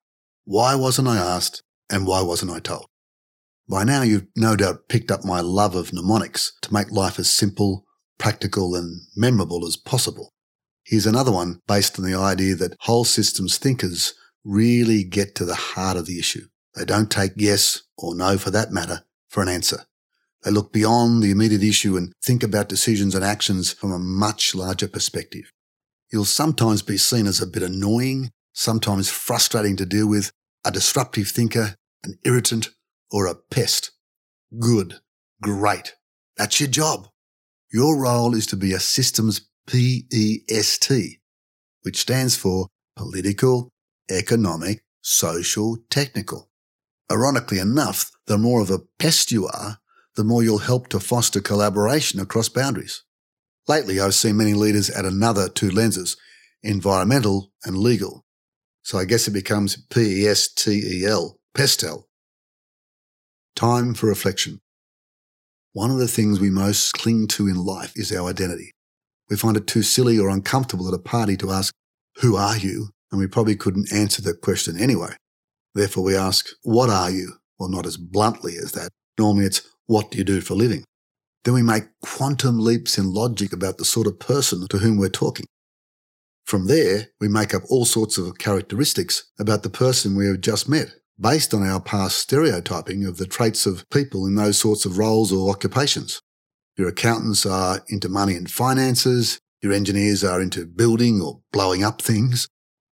why 0.44 0.74
wasn't 0.74 1.08
I 1.08 1.16
asked 1.16 1.62
and 1.90 2.06
why 2.06 2.20
wasn't 2.20 2.52
I 2.52 2.58
told? 2.60 2.89
By 3.70 3.84
now 3.84 4.02
you've 4.02 4.26
no 4.34 4.56
doubt 4.56 4.88
picked 4.88 5.12
up 5.12 5.24
my 5.24 5.40
love 5.40 5.76
of 5.76 5.92
mnemonics 5.92 6.52
to 6.62 6.74
make 6.74 6.90
life 6.90 7.20
as 7.20 7.30
simple, 7.30 7.84
practical 8.18 8.74
and 8.74 9.02
memorable 9.14 9.64
as 9.64 9.76
possible. 9.76 10.32
Here's 10.82 11.06
another 11.06 11.30
one 11.30 11.60
based 11.68 11.96
on 11.96 12.04
the 12.04 12.18
idea 12.18 12.56
that 12.56 12.74
whole 12.80 13.04
systems 13.04 13.58
thinkers 13.58 14.14
really 14.44 15.04
get 15.04 15.36
to 15.36 15.44
the 15.44 15.54
heart 15.54 15.96
of 15.96 16.06
the 16.06 16.18
issue. 16.18 16.48
They 16.74 16.84
don't 16.84 17.12
take 17.12 17.30
yes 17.36 17.82
or 17.96 18.16
no 18.16 18.38
for 18.38 18.50
that 18.50 18.72
matter 18.72 19.04
for 19.28 19.40
an 19.40 19.48
answer. 19.48 19.84
They 20.42 20.50
look 20.50 20.72
beyond 20.72 21.22
the 21.22 21.30
immediate 21.30 21.62
issue 21.62 21.96
and 21.96 22.12
think 22.24 22.42
about 22.42 22.68
decisions 22.68 23.14
and 23.14 23.24
actions 23.24 23.72
from 23.72 23.92
a 23.92 24.00
much 24.00 24.52
larger 24.52 24.88
perspective. 24.88 25.52
You'll 26.12 26.24
sometimes 26.24 26.82
be 26.82 26.96
seen 26.96 27.28
as 27.28 27.40
a 27.40 27.46
bit 27.46 27.62
annoying, 27.62 28.32
sometimes 28.52 29.08
frustrating 29.08 29.76
to 29.76 29.86
deal 29.86 30.08
with, 30.08 30.32
a 30.64 30.72
disruptive 30.72 31.28
thinker, 31.28 31.76
an 32.02 32.18
irritant, 32.24 32.70
or 33.10 33.26
a 33.26 33.34
pest. 33.34 33.92
Good. 34.58 35.00
Great. 35.42 35.94
That's 36.36 36.60
your 36.60 36.68
job. 36.68 37.08
Your 37.72 38.00
role 38.00 38.34
is 38.34 38.46
to 38.46 38.56
be 38.56 38.72
a 38.72 38.80
systems 38.80 39.48
PEST, 39.66 40.90
which 41.82 42.00
stands 42.00 42.36
for 42.36 42.68
political, 42.96 43.70
economic, 44.10 44.82
social, 45.02 45.78
technical. 45.88 46.50
Ironically 47.10 47.58
enough, 47.58 48.10
the 48.26 48.38
more 48.38 48.60
of 48.60 48.70
a 48.70 48.80
pest 48.98 49.30
you 49.30 49.46
are, 49.46 49.78
the 50.16 50.24
more 50.24 50.42
you'll 50.42 50.58
help 50.58 50.88
to 50.88 51.00
foster 51.00 51.40
collaboration 51.40 52.20
across 52.20 52.48
boundaries. 52.48 53.04
Lately, 53.68 54.00
I've 54.00 54.14
seen 54.14 54.36
many 54.36 54.54
leaders 54.54 54.90
add 54.90 55.04
another 55.04 55.48
two 55.48 55.70
lenses, 55.70 56.16
environmental 56.62 57.52
and 57.64 57.78
legal. 57.78 58.24
So 58.82 58.98
I 58.98 59.04
guess 59.04 59.28
it 59.28 59.32
becomes 59.32 59.76
P-E-S-T-E-L, 59.90 61.38
pestel. 61.56 62.04
Time 63.56 63.94
for 63.94 64.06
reflection. 64.06 64.60
One 65.72 65.90
of 65.90 65.98
the 65.98 66.08
things 66.08 66.40
we 66.40 66.50
most 66.50 66.92
cling 66.94 67.28
to 67.28 67.46
in 67.46 67.56
life 67.56 67.92
is 67.96 68.12
our 68.12 68.28
identity. 68.30 68.72
we 69.28 69.36
find 69.36 69.56
it 69.56 69.66
too 69.66 69.82
silly 69.82 70.18
or 70.18 70.28
uncomfortable 70.28 70.88
at 70.88 70.94
a 70.94 70.98
party 70.98 71.36
to 71.36 71.50
ask, 71.50 71.72
Who 72.20 72.36
are 72.36 72.56
you? 72.56 72.88
And 73.12 73.20
we 73.20 73.26
probably 73.26 73.56
couldn't 73.56 73.92
answer 73.92 74.22
that 74.22 74.40
question 74.40 74.76
anyway. 74.78 75.14
Therefore, 75.74 76.02
we 76.04 76.16
ask, 76.16 76.46
What 76.62 76.90
are 76.90 77.10
you? 77.10 77.34
Well, 77.58 77.68
not 77.68 77.86
as 77.86 77.96
bluntly 77.96 78.56
as 78.56 78.72
that. 78.72 78.90
Normally, 79.18 79.46
it's, 79.46 79.62
What 79.86 80.10
do 80.10 80.18
you 80.18 80.24
do 80.24 80.40
for 80.40 80.54
a 80.54 80.56
living? 80.56 80.84
Then 81.44 81.54
we 81.54 81.62
make 81.62 81.84
quantum 82.02 82.58
leaps 82.58 82.98
in 82.98 83.12
logic 83.12 83.52
about 83.52 83.78
the 83.78 83.84
sort 83.84 84.06
of 84.06 84.18
person 84.18 84.66
to 84.68 84.78
whom 84.78 84.98
we're 84.98 85.08
talking. 85.08 85.46
From 86.44 86.66
there, 86.66 87.08
we 87.20 87.28
make 87.28 87.54
up 87.54 87.62
all 87.70 87.84
sorts 87.84 88.18
of 88.18 88.38
characteristics 88.38 89.30
about 89.38 89.62
the 89.62 89.70
person 89.70 90.16
we 90.16 90.26
have 90.26 90.40
just 90.40 90.68
met, 90.68 90.94
based 91.20 91.52
on 91.52 91.62
our 91.62 91.80
past 91.80 92.16
stereotyping 92.18 93.04
of 93.04 93.18
the 93.18 93.26
traits 93.26 93.66
of 93.66 93.88
people 93.90 94.26
in 94.26 94.34
those 94.34 94.58
sorts 94.58 94.84
of 94.84 94.98
roles 94.98 95.32
or 95.32 95.50
occupations. 95.50 96.20
Your 96.76 96.88
accountants 96.88 97.44
are 97.44 97.82
into 97.88 98.08
money 98.08 98.34
and 98.34 98.50
finances. 98.50 99.38
Your 99.62 99.72
engineers 99.72 100.24
are 100.24 100.40
into 100.40 100.64
building 100.64 101.20
or 101.20 101.40
blowing 101.52 101.84
up 101.84 102.00
things. 102.00 102.48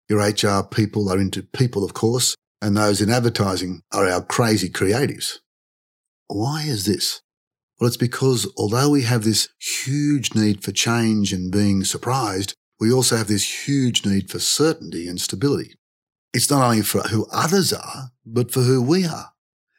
Your 0.09 0.19
HR 0.19 0.63
people 0.63 1.09
are 1.09 1.19
into 1.19 1.43
people, 1.43 1.83
of 1.83 1.93
course, 1.93 2.35
and 2.61 2.75
those 2.75 3.01
in 3.01 3.09
advertising 3.09 3.81
are 3.93 4.07
our 4.07 4.21
crazy 4.21 4.69
creatives. 4.69 5.39
Why 6.27 6.63
is 6.63 6.85
this? 6.85 7.21
Well, 7.79 7.87
it's 7.87 7.97
because 7.97 8.51
although 8.57 8.89
we 8.89 9.03
have 9.03 9.23
this 9.23 9.49
huge 9.59 10.33
need 10.33 10.63
for 10.63 10.71
change 10.71 11.33
and 11.33 11.51
being 11.51 11.83
surprised, 11.83 12.55
we 12.79 12.91
also 12.91 13.17
have 13.17 13.27
this 13.27 13.67
huge 13.67 14.05
need 14.05 14.29
for 14.29 14.39
certainty 14.39 15.07
and 15.07 15.19
stability. 15.19 15.75
It's 16.35 16.49
not 16.49 16.63
only 16.63 16.81
for 16.81 17.01
who 17.03 17.27
others 17.31 17.71
are, 17.71 18.11
but 18.25 18.51
for 18.51 18.61
who 18.61 18.81
we 18.81 19.05
are. 19.05 19.31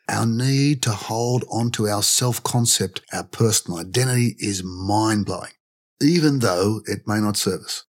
Our 0.08 0.24
need 0.24 0.82
to 0.84 0.92
hold 0.92 1.44
onto 1.50 1.86
our 1.86 2.02
self-concept, 2.02 3.02
our 3.12 3.24
personal 3.24 3.78
identity 3.78 4.36
is 4.38 4.64
mind-blowing, 4.64 5.52
even 6.00 6.38
though 6.38 6.80
it 6.86 7.00
may 7.06 7.20
not 7.20 7.36
serve 7.36 7.60
us. 7.60 7.84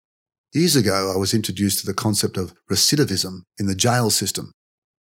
Years 0.53 0.75
ago, 0.75 1.13
I 1.15 1.17
was 1.17 1.33
introduced 1.33 1.79
to 1.79 1.85
the 1.85 1.93
concept 1.93 2.35
of 2.35 2.53
recidivism 2.69 3.43
in 3.57 3.67
the 3.67 3.75
jail 3.75 4.09
system 4.09 4.51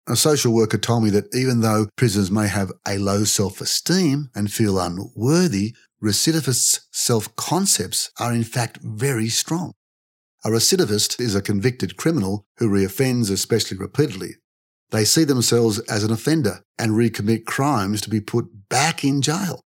a 0.08 0.16
social 0.16 0.52
worker 0.52 0.78
told 0.78 1.04
me 1.04 1.10
that 1.10 1.32
even 1.34 1.60
though 1.60 1.86
prisoners 1.96 2.30
may 2.30 2.48
have 2.48 2.72
a 2.86 2.98
low 2.98 3.24
self-esteem 3.24 4.30
and 4.34 4.52
feel 4.52 4.80
unworthy, 4.80 5.74
recidivists' 6.02 6.80
self-concepts 6.90 8.10
are 8.18 8.32
in 8.32 8.42
fact 8.42 8.78
very 8.82 9.28
strong. 9.28 9.72
A 10.44 10.48
recidivist 10.48 11.20
is 11.20 11.34
a 11.34 11.42
convicted 11.42 11.96
criminal 11.96 12.46
who 12.58 12.68
reoffends, 12.68 13.30
especially 13.30 13.78
repeatedly. 13.78 14.36
They 14.90 15.04
see 15.04 15.24
themselves 15.24 15.78
as 15.80 16.02
an 16.02 16.10
offender 16.10 16.64
and 16.78 16.92
recommit 16.92 17.44
crimes 17.44 18.00
to 18.02 18.10
be 18.10 18.20
put 18.20 18.68
back 18.68 19.04
in 19.04 19.22
jail 19.22 19.60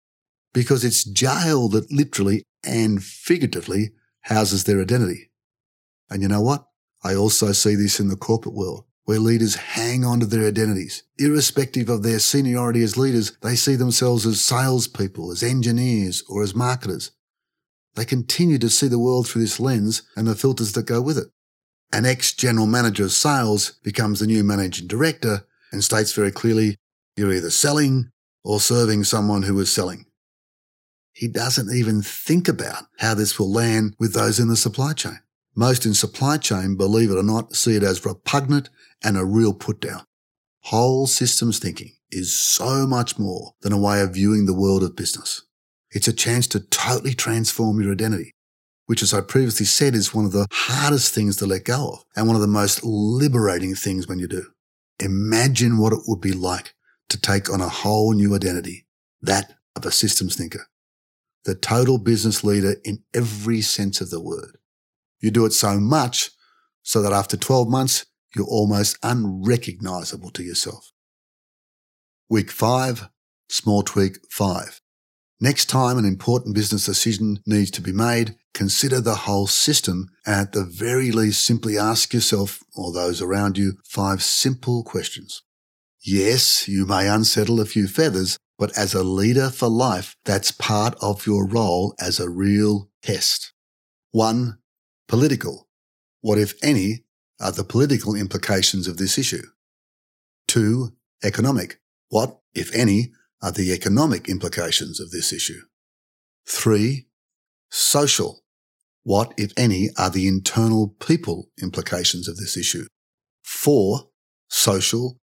because 0.53 0.83
it's 0.83 1.03
jail 1.03 1.69
that 1.69 1.91
literally 1.91 2.43
and 2.63 3.03
figuratively 3.03 3.91
houses 4.21 4.65
their 4.65 4.81
identity. 4.81 5.31
And 6.09 6.21
you 6.21 6.27
know 6.27 6.41
what? 6.41 6.65
I 7.03 7.15
also 7.15 7.53
see 7.53 7.75
this 7.75 7.99
in 7.99 8.09
the 8.09 8.17
corporate 8.17 8.55
world 8.55 8.83
where 9.05 9.19
leaders 9.19 9.55
hang 9.55 10.03
on 10.03 10.19
to 10.19 10.25
their 10.25 10.47
identities. 10.47 11.03
Irrespective 11.19 11.89
of 11.89 12.03
their 12.03 12.19
seniority 12.19 12.81
as 12.81 12.97
leaders, 12.97 13.37
they 13.41 13.55
see 13.55 13.75
themselves 13.75 14.25
as 14.25 14.41
salespeople, 14.41 15.31
as 15.31 15.43
engineers, 15.43 16.23
or 16.27 16.41
as 16.41 16.55
marketers. 16.55 17.11
They 17.95 18.05
continue 18.05 18.57
to 18.59 18.69
see 18.69 18.87
the 18.87 18.99
world 18.99 19.27
through 19.27 19.41
this 19.41 19.59
lens 19.59 20.03
and 20.15 20.27
the 20.27 20.35
filters 20.35 20.73
that 20.73 20.85
go 20.85 21.01
with 21.01 21.17
it. 21.17 21.27
An 21.93 22.05
ex-general 22.05 22.67
manager 22.67 23.05
of 23.05 23.11
sales 23.11 23.71
becomes 23.83 24.19
the 24.19 24.27
new 24.27 24.43
managing 24.43 24.87
director 24.87 25.45
and 25.71 25.83
states 25.83 26.13
very 26.13 26.31
clearly, 26.31 26.77
you're 27.15 27.33
either 27.33 27.49
selling 27.49 28.11
or 28.43 28.59
serving 28.59 29.03
someone 29.05 29.43
who 29.43 29.59
is 29.59 29.71
selling. 29.71 30.05
He 31.13 31.29
doesn't 31.29 31.73
even 31.73 32.01
think 32.01 32.49
about 32.49 32.83
how 32.99 33.13
this 33.13 33.39
will 33.39 33.51
land 33.51 33.95
with 33.97 34.13
those 34.13 34.39
in 34.39 34.49
the 34.49 34.57
supply 34.57 34.91
chain. 34.91 35.19
Most 35.55 35.85
in 35.85 35.93
supply 35.93 36.37
chain, 36.37 36.75
believe 36.75 37.09
it 37.09 37.17
or 37.17 37.23
not, 37.23 37.55
see 37.55 37.77
it 37.77 37.83
as 37.83 38.05
repugnant 38.05 38.69
and 39.01 39.17
a 39.17 39.23
real 39.23 39.53
put 39.53 39.79
down. 39.79 40.03
Whole 40.63 41.07
systems 41.07 41.59
thinking 41.59 41.93
is 42.11 42.37
so 42.37 42.85
much 42.85 43.17
more 43.17 43.53
than 43.61 43.71
a 43.71 43.79
way 43.79 44.01
of 44.01 44.13
viewing 44.13 44.45
the 44.45 44.53
world 44.53 44.83
of 44.83 44.97
business. 44.97 45.44
It's 45.95 46.09
a 46.09 46.13
chance 46.13 46.45
to 46.47 46.59
totally 46.59 47.13
transform 47.13 47.81
your 47.81 47.93
identity, 47.93 48.33
which 48.85 49.01
as 49.01 49.13
I 49.13 49.21
previously 49.21 49.65
said 49.65 49.95
is 49.95 50.13
one 50.13 50.25
of 50.25 50.33
the 50.33 50.45
hardest 50.51 51.15
things 51.15 51.37
to 51.37 51.45
let 51.45 51.63
go 51.63 51.87
of 51.93 52.03
and 52.17 52.27
one 52.27 52.35
of 52.35 52.41
the 52.41 52.47
most 52.47 52.83
liberating 52.83 53.75
things 53.75 54.05
when 54.05 54.19
you 54.19 54.27
do. 54.27 54.51
Imagine 54.99 55.77
what 55.77 55.93
it 55.93 56.01
would 56.05 56.19
be 56.19 56.33
like 56.33 56.73
to 57.07 57.19
take 57.19 57.49
on 57.49 57.61
a 57.61 57.69
whole 57.69 58.11
new 58.11 58.35
identity, 58.35 58.85
that 59.21 59.53
of 59.73 59.85
a 59.85 59.91
systems 59.91 60.35
thinker, 60.35 60.67
the 61.45 61.55
total 61.55 61.97
business 61.97 62.43
leader 62.43 62.75
in 62.83 63.01
every 63.13 63.61
sense 63.61 64.01
of 64.01 64.09
the 64.09 64.21
word. 64.21 64.57
You 65.21 65.31
do 65.31 65.45
it 65.45 65.53
so 65.53 65.79
much 65.79 66.31
so 66.83 67.01
that 67.01 67.13
after 67.13 67.37
12 67.37 67.69
months, 67.69 68.05
you're 68.35 68.45
almost 68.45 68.97
unrecognizable 69.01 70.31
to 70.31 70.43
yourself. 70.43 70.91
Week 72.29 72.51
five, 72.51 73.07
small 73.47 73.81
tweak 73.81 74.17
five. 74.29 74.81
Next 75.41 75.65
time 75.65 75.97
an 75.97 76.05
important 76.05 76.55
business 76.55 76.85
decision 76.85 77.39
needs 77.45 77.69
to 77.71 77.81
be 77.81 77.91
made, 77.91 78.37
consider 78.53 79.01
the 79.01 79.15
whole 79.15 79.47
system 79.47 80.07
and 80.25 80.35
at 80.35 80.53
the 80.53 80.63
very 80.63 81.11
least 81.11 81.45
simply 81.45 81.77
ask 81.77 82.13
yourself 82.13 82.59
or 82.73 82.93
those 82.93 83.21
around 83.21 83.57
you 83.57 83.73
five 83.83 84.23
simple 84.23 84.83
questions. 84.83 85.43
Yes, 86.01 86.67
you 86.67 86.85
may 86.85 87.09
unsettle 87.09 87.59
a 87.59 87.65
few 87.65 87.87
feathers, 87.87 88.37
but 88.57 88.77
as 88.77 88.93
a 88.93 89.03
leader 89.03 89.49
for 89.49 89.67
life, 89.67 90.15
that's 90.23 90.51
part 90.51 90.95
of 91.01 91.25
your 91.25 91.45
role 91.45 91.93
as 91.99 92.19
a 92.19 92.29
real 92.29 92.89
pest. 93.03 93.51
One, 94.11 94.59
political. 95.07 95.67
What, 96.21 96.37
if 96.37 96.53
any, 96.63 97.03
are 97.41 97.51
the 97.51 97.65
political 97.65 98.15
implications 98.15 98.87
of 98.87 98.97
this 98.97 99.17
issue? 99.17 99.47
Two, 100.47 100.93
economic. 101.23 101.79
What, 102.09 102.39
if 102.53 102.73
any, 102.73 103.11
are 103.41 103.51
the 103.51 103.71
economic 103.73 104.27
implications 104.29 104.99
of 104.99 105.11
this 105.11 105.31
issue? 105.31 105.61
Three, 106.47 107.07
social. 107.69 108.41
What, 109.03 109.33
if 109.37 109.51
any, 109.57 109.89
are 109.97 110.09
the 110.09 110.27
internal 110.27 110.95
people 110.99 111.51
implications 111.61 112.27
of 112.27 112.37
this 112.37 112.57
issue? 112.57 112.87
Four, 113.43 114.09
social. 114.49 115.17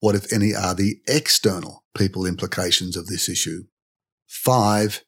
What, 0.00 0.14
if 0.14 0.32
any, 0.32 0.54
are 0.54 0.74
the 0.74 0.96
external 1.08 1.84
people 1.96 2.26
implications 2.26 2.96
of 2.96 3.06
this 3.06 3.28
issue? 3.28 3.64
Five, 4.26 5.02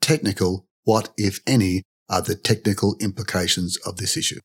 technical. 0.00 0.66
What, 0.84 1.12
if 1.16 1.40
any, 1.46 1.82
are 2.08 2.22
the 2.22 2.36
technical 2.36 2.96
implications 3.00 3.76
of 3.78 3.96
this 3.96 4.16
issue? 4.16 4.40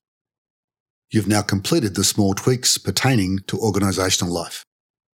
You've 1.11 1.27
now 1.27 1.41
completed 1.41 1.95
the 1.95 2.03
small 2.03 2.33
tweaks 2.33 2.77
pertaining 2.77 3.39
to 3.47 3.59
organizational 3.59 4.33
life. 4.33 4.65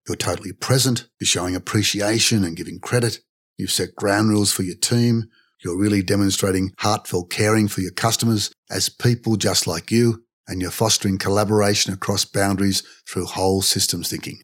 You're 0.08 0.16
totally 0.16 0.54
present. 0.54 1.08
You're 1.20 1.28
showing 1.28 1.56
appreciation 1.56 2.44
and 2.44 2.56
giving 2.56 2.80
credit. 2.80 3.20
You've 3.58 3.72
set 3.72 3.96
ground 3.96 4.30
rules 4.30 4.54
for 4.54 4.64
your 4.64 4.76
team. 4.76 5.26
You're 5.64 5.78
really 5.78 6.02
demonstrating 6.02 6.72
heartfelt 6.80 7.30
caring 7.30 7.68
for 7.68 7.82
your 7.82 7.92
customers 7.92 8.52
as 8.70 8.90
people 8.90 9.36
just 9.36 9.68
like 9.68 9.92
you, 9.92 10.24
and 10.48 10.62
you're 10.62 10.72
fostering 10.72 11.18
collaboration 11.18 11.94
across 11.94 12.26
boundaries 12.26 12.84
through 13.10 13.26
whole 13.26 13.62
systems 13.62 14.10
thinking. 14.10 14.40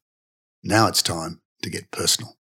Now 0.63 0.87
it's 0.87 1.01
time 1.01 1.39
to 1.61 1.69
get 1.69 1.91
personal. 1.91 2.35